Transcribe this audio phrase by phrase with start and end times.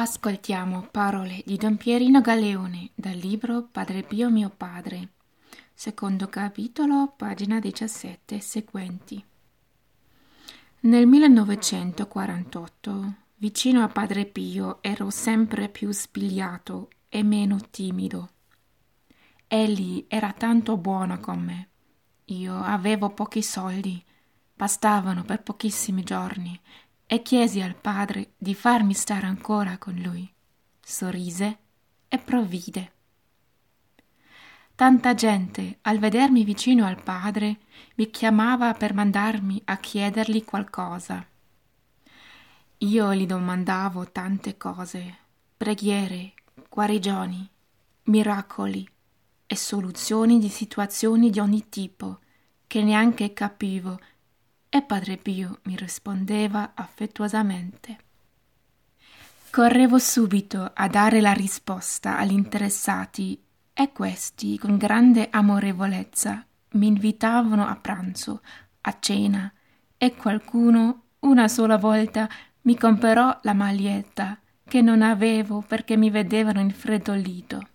[0.00, 5.10] Ascoltiamo parole di Don Pierino Galeone dal libro Padre Pio mio padre,
[5.74, 9.22] secondo capitolo, pagina 17 e seguenti.
[10.80, 18.30] Nel 1948, vicino a Padre Pio, ero sempre più spigliato e meno timido.
[19.46, 21.68] Egli era tanto buono con me.
[22.24, 24.02] Io avevo pochi soldi,
[24.54, 26.58] bastavano per pochissimi giorni
[27.12, 30.32] e chiesi al padre di farmi stare ancora con lui.
[30.80, 31.58] Sorrise
[32.06, 32.92] e provvide.
[34.76, 37.58] Tanta gente, al vedermi vicino al padre,
[37.96, 41.26] mi chiamava per mandarmi a chiedergli qualcosa.
[42.78, 45.16] Io gli domandavo tante cose,
[45.56, 46.34] preghiere,
[46.68, 47.50] guarigioni,
[48.04, 48.88] miracoli
[49.46, 52.20] e soluzioni di situazioni di ogni tipo
[52.68, 53.98] che neanche capivo
[54.70, 57.98] e Padre Pio mi rispondeva affettuosamente.
[59.50, 63.42] Correvo subito a dare la risposta agli interessati
[63.74, 68.42] e questi, con grande amorevolezza, mi invitavano a pranzo,
[68.82, 69.52] a cena
[69.98, 72.28] e qualcuno una sola volta
[72.62, 77.68] mi comperò la maglietta che non avevo perché mi vedevano infreddolito.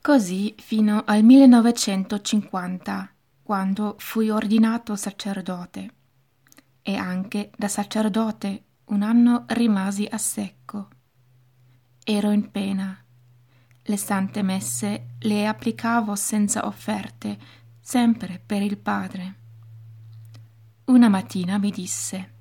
[0.00, 3.12] Così fino al 1950
[3.48, 5.94] quando fui ordinato sacerdote
[6.82, 10.88] e anche da sacerdote un anno rimasi a secco.
[12.04, 13.02] Ero in pena.
[13.80, 17.38] Le sante messe le applicavo senza offerte,
[17.80, 19.34] sempre per il Padre.
[20.84, 22.32] Una mattina mi disse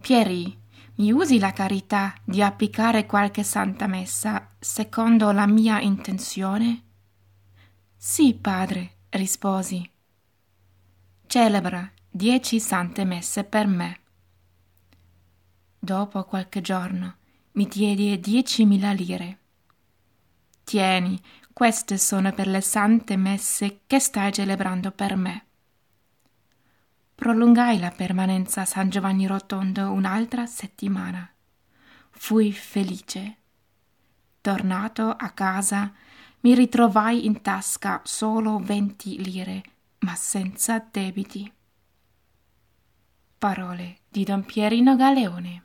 [0.00, 0.58] Pieri,
[0.96, 6.82] mi usi la carità di applicare qualche santa messa secondo la mia intenzione?
[7.96, 9.88] Sì, padre, risposi
[11.28, 14.00] celebra dieci sante messe per me.
[15.78, 17.16] Dopo qualche giorno
[17.52, 19.38] mi diede diecimila lire.
[20.64, 21.20] Tieni,
[21.52, 25.44] queste sono per le sante messe che stai celebrando per me.
[27.14, 31.30] Prolungai la permanenza a San Giovanni Rotondo un'altra settimana.
[32.10, 33.36] Fui felice.
[34.40, 35.92] Tornato a casa,
[36.40, 39.62] mi ritrovai in tasca solo venti lire
[40.00, 41.52] ma senza debiti.
[43.38, 45.60] Parole di Don Pierino Galeone.